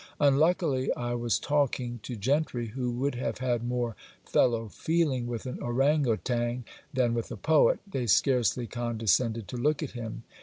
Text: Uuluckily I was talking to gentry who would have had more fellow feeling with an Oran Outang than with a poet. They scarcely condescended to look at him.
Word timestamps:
Uuluckily 0.19 0.89
I 0.97 1.13
was 1.13 1.37
talking 1.37 1.99
to 2.01 2.15
gentry 2.15 2.69
who 2.69 2.89
would 2.89 3.13
have 3.13 3.37
had 3.37 3.63
more 3.63 3.95
fellow 4.25 4.67
feeling 4.67 5.27
with 5.27 5.45
an 5.45 5.61
Oran 5.61 6.07
Outang 6.07 6.63
than 6.91 7.13
with 7.13 7.29
a 7.31 7.37
poet. 7.37 7.81
They 7.85 8.07
scarcely 8.07 8.65
condescended 8.65 9.47
to 9.49 9.57
look 9.57 9.83
at 9.83 9.91
him. 9.91 10.23